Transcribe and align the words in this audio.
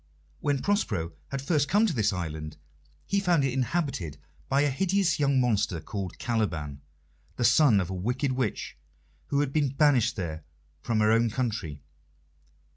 When 0.39 0.63
Prospero 0.63 1.13
had 1.27 1.43
first 1.43 1.67
come 1.69 1.85
to 1.85 1.93
this 1.93 2.11
island, 2.11 2.57
he 3.05 3.19
found 3.19 3.45
it 3.45 3.53
inhabited 3.53 4.17
by 4.49 4.61
a 4.61 4.69
hideous 4.71 5.19
young 5.19 5.39
monster 5.39 5.79
called 5.79 6.17
Caliban, 6.17 6.81
the 7.35 7.43
son 7.45 7.79
of 7.79 7.91
a 7.91 7.93
wicked 7.93 8.31
witch 8.31 8.79
who 9.27 9.41
had 9.41 9.53
been 9.53 9.69
banished 9.69 10.15
there 10.15 10.43
from 10.81 11.01
her 11.01 11.11
own 11.11 11.29
country. 11.29 11.83